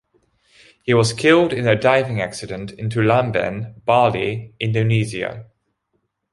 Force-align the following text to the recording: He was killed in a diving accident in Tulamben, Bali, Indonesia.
He 0.81 0.95
was 0.95 1.13
killed 1.13 1.53
in 1.53 1.67
a 1.67 1.79
diving 1.79 2.19
accident 2.21 2.71
in 2.71 2.89
Tulamben, 2.89 3.85
Bali, 3.85 4.55
Indonesia. 4.59 5.45